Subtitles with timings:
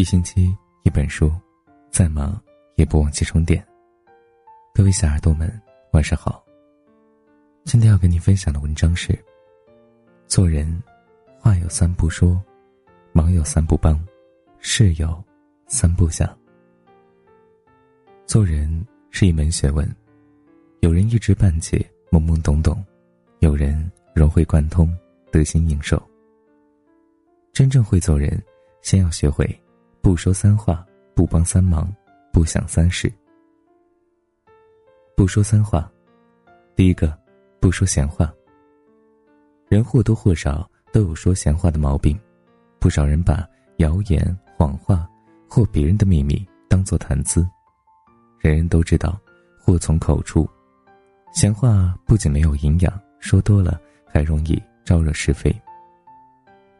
[0.00, 1.30] 一星期一本书，
[1.90, 2.42] 再忙
[2.76, 3.62] 也不忘记充电。
[4.72, 5.46] 各位小耳朵们，
[5.92, 6.42] 晚上好。
[7.64, 9.12] 今天要跟你分享的文章是：
[10.26, 10.82] 做人，
[11.38, 12.42] 话有三不说，
[13.12, 14.02] 忙有三不帮，
[14.58, 15.22] 事有
[15.66, 16.34] 三不想。
[18.24, 19.86] 做人是一门学问，
[20.80, 21.76] 有人一知半解，
[22.10, 22.74] 懵懵懂懂；
[23.40, 24.90] 有人融会贯通，
[25.30, 26.02] 得心应手。
[27.52, 28.42] 真正会做人，
[28.80, 29.46] 先要学会
[30.02, 31.92] 不说三话，不帮三忙，
[32.32, 33.12] 不想三事。
[35.14, 35.90] 不说三话，
[36.74, 37.16] 第一个，
[37.60, 38.32] 不说闲话。
[39.68, 42.18] 人或多或少都有说闲话的毛病，
[42.78, 43.46] 不少人把
[43.76, 45.08] 谣言、谎话
[45.48, 47.46] 或别人的秘密当作谈资。
[48.38, 49.20] 人人都知道，
[49.58, 50.48] 祸从口出。
[51.32, 55.54] 闲话不仅没有营养，说多了还容易招惹是非。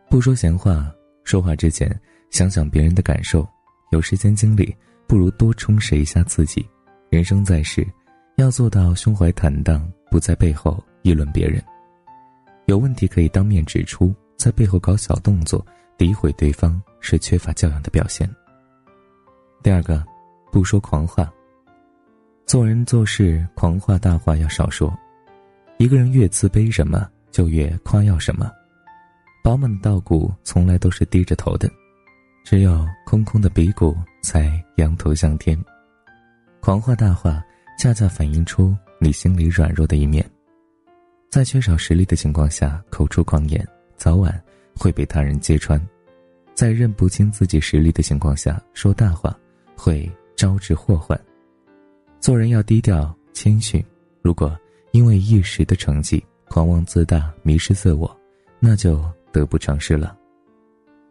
[0.08, 0.90] 不说闲话，
[1.22, 1.88] 说话之前
[2.30, 3.46] 想想别人的感受。
[3.90, 4.74] 有时间精力，
[5.06, 6.64] 不如多充实一下自己。
[7.10, 7.86] 人生在世，
[8.36, 11.62] 要做到胸怀坦荡，不在背后议论别人。
[12.66, 15.64] 有问题可以当面指出，在背后搞小动作
[15.98, 18.30] 诋毁对方，是缺乏教养的表现。
[19.60, 20.04] 第二个，
[20.52, 21.28] 不说狂话。
[22.46, 24.96] 做人做事，狂话大话要少说。
[25.78, 28.50] 一个人越自卑什么，就越夸耀什么。
[29.42, 31.70] 饱满的稻谷从来都是低着头的，
[32.44, 35.58] 只有空空的鼻骨才仰头向天。
[36.60, 37.42] 狂话大话，
[37.78, 40.24] 恰恰反映出你心里软弱的一面。
[41.30, 44.42] 在缺少实力的情况下口出狂言，早晚
[44.74, 45.78] 会被他人揭穿；
[46.54, 49.38] 在认不清自己实力的情况下说大话，
[49.76, 51.18] 会招致祸患。
[52.18, 53.84] 做人要低调谦逊，
[54.22, 54.58] 如果
[54.90, 58.14] 因为一时的成绩狂妄自大、迷失自我，
[58.58, 59.02] 那就。
[59.32, 60.18] 得不偿失了。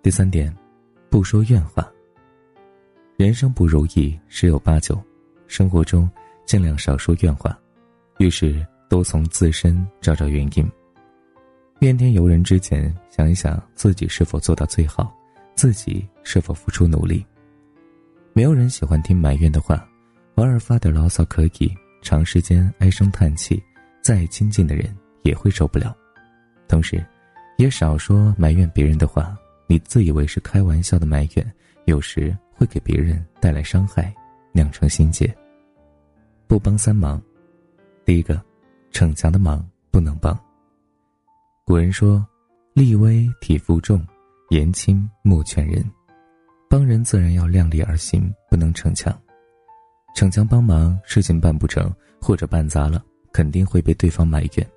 [0.03, 0.53] 第三点，
[1.09, 1.91] 不说怨话。
[3.17, 5.01] 人生不如意十有八九，
[5.47, 6.09] 生活中
[6.45, 7.57] 尽量少说怨话，
[8.19, 10.71] 遇事多从自身找找原因。
[11.79, 15.11] 怨天尤人之前，想一想自己是否做到最好，
[15.55, 17.25] 自己是否付出努力。
[18.33, 19.83] 没有人喜欢听埋怨的话，
[20.35, 23.61] 偶尔发点牢骚可以，长时间唉声叹气，
[24.01, 25.95] 再亲近的人也会受不了。
[26.67, 27.03] 同时。
[27.57, 29.37] 也少说埋怨别人的话，
[29.71, 31.53] 你自以为是开玩笑的埋怨，
[31.85, 34.11] 有时会给别人带来伤害，
[34.51, 35.31] 酿成心结。
[36.47, 37.21] 不帮三忙，
[38.03, 38.43] 第一个，
[38.89, 40.35] 逞强的忙不能帮。
[41.65, 42.25] 古人说
[42.73, 44.03] ：“力微体负重，
[44.49, 45.85] 言轻莫劝人。”
[46.67, 49.15] 帮人自然要量力而行，不能逞强。
[50.15, 54.67] 逞强帮忙，事情办不成或者办砸了，肯定会被对方埋怨，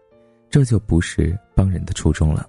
[0.50, 2.46] 这就不是帮人的初衷了。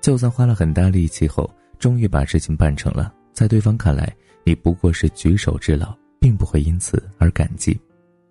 [0.00, 7.78] 就算花了很大力气后，终于把事情办成了，在对方看来，你不过是举手之劳，并不会因此而感激。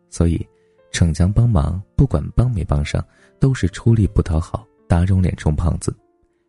[0.09, 0.45] 所以，
[0.91, 3.05] 逞强帮忙，不管帮没帮上，
[3.39, 5.95] 都是出力不讨好，打肿脸充胖子。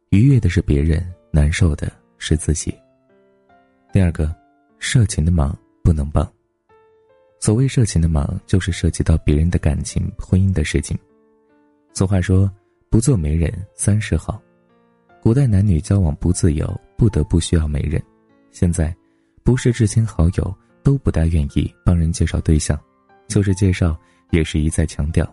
[0.08, 2.75] 愉悦的是别人，难受的是自己。
[3.92, 4.34] 第二个，
[4.78, 6.26] 涉情的忙不能帮。
[7.38, 10.98] 所谓涉情的忙，就是涉及到别人的感情、婚姻的事情。
[11.92, 12.50] 俗话说
[12.91, 14.41] ：“不做媒人，三十好。”
[15.22, 18.03] 古代男女交往不自由，不得不需要媒人。
[18.50, 18.94] 现在，
[19.44, 22.78] 不是至亲好友都不大愿意帮人介绍对象，
[23.28, 23.98] 就是介绍
[24.31, 25.31] 也是一再强调，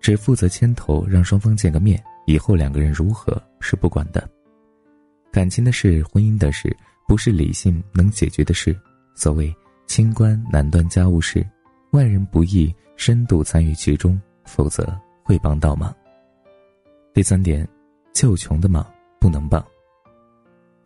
[0.00, 4.26] 只负责牵头让双方见个面，以后两个人如何是不管的。
[5.30, 6.74] 感情的事，婚姻的事，
[7.06, 8.74] 不是理性能解决的事。
[9.14, 9.54] 所谓
[9.86, 11.46] 清官难断家务事，
[11.90, 15.94] 外人不宜深度参与其中，否则会帮倒忙。
[17.12, 17.68] 第三点，
[18.14, 18.84] 救穷的忙。
[19.20, 19.64] 不能帮。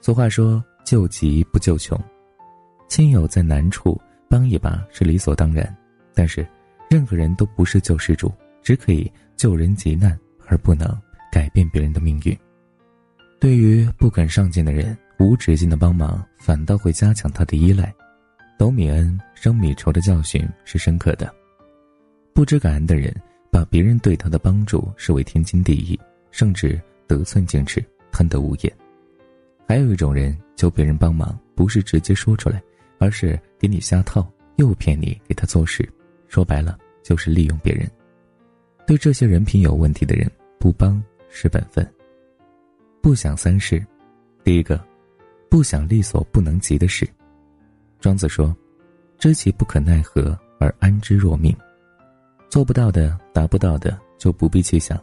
[0.01, 1.99] 俗话说：“救急不救穷。”
[2.89, 5.77] 亲友在难处帮一把是理所当然，
[6.15, 6.47] 但是
[6.89, 8.33] 任何人都不是救世主，
[8.63, 10.89] 只可以救人急难，而不能
[11.31, 12.37] 改变别人的命运。
[13.39, 17.95] 对于不肯上进的人，无止境的帮忙反倒会加强他的依赖。
[18.59, 21.33] 斗米恩，升米仇的教训是深刻的。
[22.35, 23.15] 不知感恩的人，
[23.51, 25.99] 把别人对他的帮助视为天经地义，
[26.31, 27.83] 甚至得寸进尺。
[28.13, 28.73] 贪得无厌，
[29.67, 32.63] 还有一种人求别人帮忙，不是直接说出来，
[32.99, 35.89] 而是给你下套，诱骗你给他做事。
[36.29, 37.91] 说白了就是利用别人。
[38.87, 41.87] 对这些人品有问题的人，不帮是本分。
[43.01, 43.85] 不想三事，
[44.45, 44.83] 第一个，
[45.49, 47.09] 不想力所不能及的事。
[48.01, 48.55] 庄子说
[49.19, 51.57] ：“知其不可奈何而安之若命。”
[52.51, 54.99] 做不到的、达不到的，就不必去想；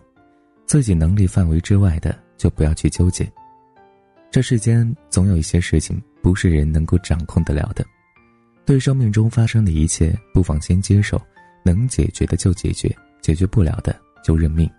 [0.66, 2.18] 自己能力范围之外的。
[2.38, 3.30] 就不要去纠结。
[4.30, 7.86] 这世间总有一些事情不是人能够掌控得了的。
[8.66, 11.22] 对生命中发生的一切，不妨先接受，
[11.64, 14.70] 能解决的就解决，解决不了的就认命。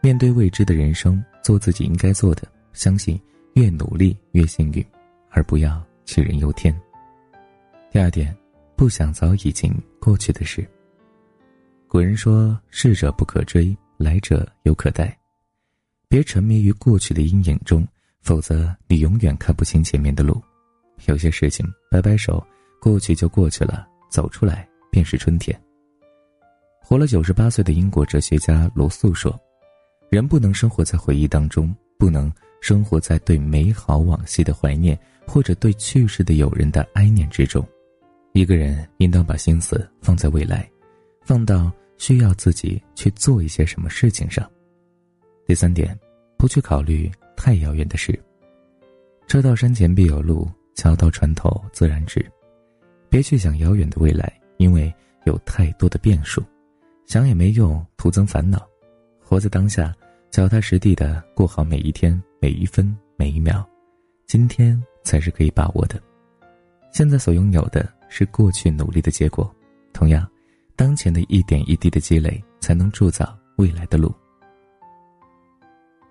[0.00, 3.20] 面对未知的人生，做自己应该做的，相信
[3.54, 4.84] 越努力越幸运，
[5.30, 6.74] 而不要杞人忧天。
[7.90, 8.34] 第二点，
[8.74, 10.66] 不想早已经过去的事。
[11.86, 15.16] 古人说：“逝者不可追，来者犹可待。”
[16.08, 17.86] 别沉迷于过去的阴影中，
[18.22, 20.40] 否则你永远看不清前面的路。
[21.06, 22.44] 有些事情摆摆手，
[22.80, 25.58] 过去就过去了，走出来便是春天。
[26.80, 29.38] 活了九十八岁的英国哲学家罗素说。
[30.10, 34.96] 人不能生活在回忆当中，不能生活在对美好往昔的怀念，
[35.26, 37.66] 或者对去世的友人的哀念之中。
[38.32, 40.70] 一个人应当把心思放在未来，
[41.22, 44.48] 放到需要自己去做一些什么事情上。
[45.46, 45.98] 第三点，
[46.36, 48.18] 不去考虑太遥远的事。
[49.26, 52.24] 车到山前必有路，桥到船头自然直。
[53.08, 54.92] 别去想遥远的未来，因为
[55.24, 56.42] 有太多的变数，
[57.06, 58.66] 想也没用，徒增烦恼。
[59.20, 59.94] 活在当下。
[60.30, 63.64] 脚踏实地的过好每一天、每一分、每一秒，
[64.26, 66.02] 今天才是可以把握的。
[66.90, 69.48] 现在所拥有的是过去努力的结果，
[69.92, 70.28] 同样，
[70.74, 74.12] 当前的一点一滴的积累，才能铸造未来的路。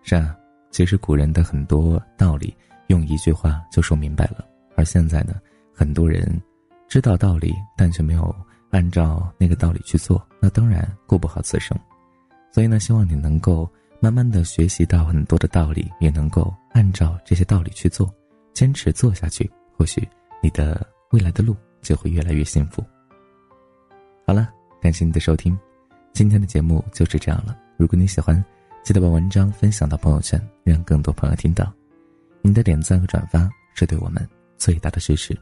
[0.04, 0.36] 是啊，
[0.70, 2.56] 其实古人的很多道理，
[2.88, 4.46] 用一句话就说明白了。
[4.76, 5.36] 而现在呢，
[5.74, 6.42] 很多人
[6.88, 8.36] 知道道理，但却没有
[8.70, 11.78] 按照那个道理去做，那当然过不好此生。
[12.52, 13.68] 所以呢，希望你能够。
[14.00, 18.14] 慢慢的学习到很多的道理，也能够按照这些道理去做，
[18.54, 20.06] 坚持做下去，或许
[20.42, 22.84] 你的未来的路就会越来越幸福。
[24.28, 24.50] 好了，
[24.82, 25.58] 感谢你的收听，
[26.12, 27.58] 今天的节目就是这样了。
[27.78, 28.44] 如果你喜欢，
[28.84, 31.72] 记得把文章分享到朋友圈，让更多朋友听到。
[32.42, 34.28] 您的点赞和转发是对我们
[34.58, 35.34] 最大的支持。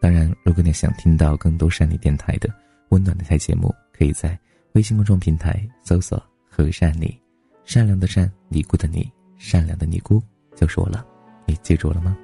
[0.00, 2.48] 当然，如果你想听到更多善利电台的
[2.90, 4.38] 温暖的台节目，可以在
[4.74, 7.20] 微信公众平台搜索“和善你”。
[7.66, 10.22] 善良的善，尼姑的尼，善良的尼姑
[10.54, 11.04] 就是我了，
[11.46, 12.16] 你记住了吗？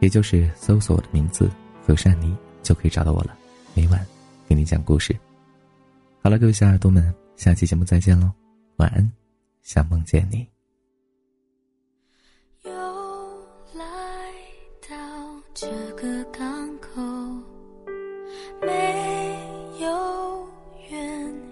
[0.00, 1.50] 也就是搜索我的名字
[1.82, 3.34] 和善妮，就可以找到我了。
[3.72, 4.06] 每晚
[4.46, 5.16] 给你讲故事。
[6.22, 8.30] 好了，各位小耳朵们，下期节目再见喽，
[8.76, 9.10] 晚安，
[9.62, 10.46] 想梦见你。
[12.62, 12.72] 又
[13.74, 13.84] 来
[14.88, 14.96] 到
[15.54, 15.66] 这
[15.96, 17.00] 个港口，
[18.60, 19.38] 没
[19.80, 20.48] 有
[20.90, 21.00] 原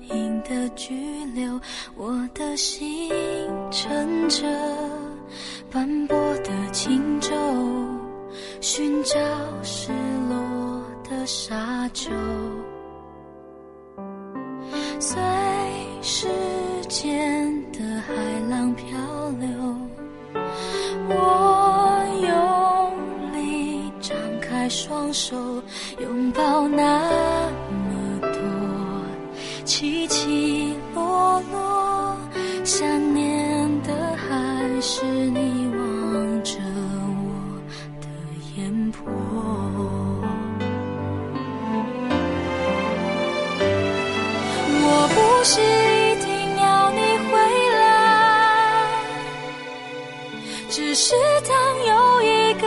[0.09, 1.61] 因的拘留，
[1.97, 3.11] 我的心。
[3.73, 4.45] 乘着
[5.71, 7.31] 斑驳的轻舟，
[8.61, 9.15] 寻找
[9.63, 9.93] 失
[10.29, 12.11] 落的沙洲，
[25.21, 25.37] 手，
[26.01, 26.99] 拥抱那
[27.69, 28.39] 么多
[29.67, 32.17] 起起落落，
[32.65, 34.81] 想念的还。
[34.83, 37.61] 是你望着我
[38.01, 38.07] 的
[38.57, 39.05] 眼波，
[44.83, 47.37] 我不是一定要你回
[47.79, 47.85] 来，
[50.71, 51.15] 只是
[51.47, 51.53] 当
[51.87, 52.67] 有一个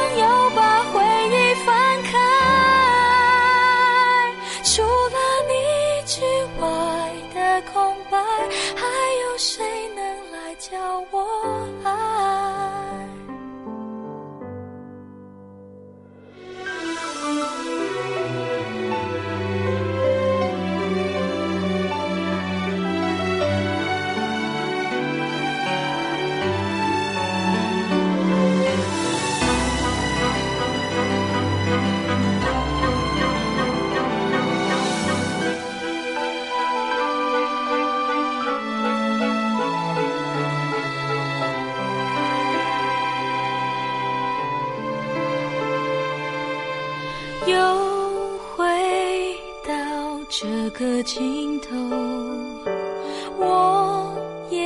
[50.33, 51.75] 这个尽头，
[53.37, 54.15] 我
[54.49, 54.65] 也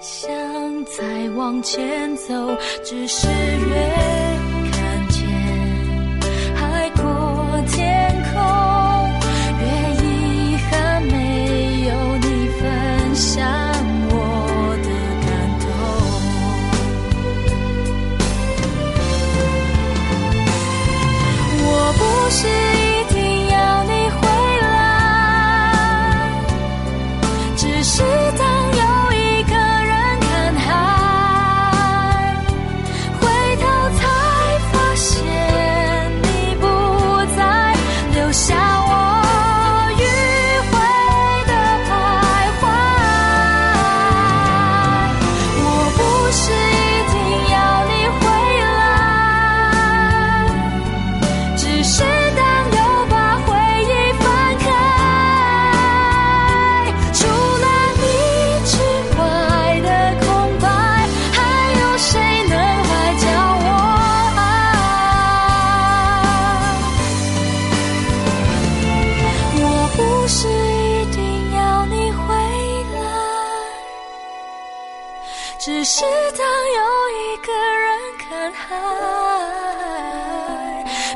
[0.00, 0.26] 想
[0.86, 2.32] 再往前走，
[2.82, 4.17] 只是越。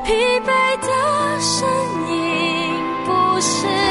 [0.04, 1.68] 疲惫的身
[2.08, 3.81] 影不是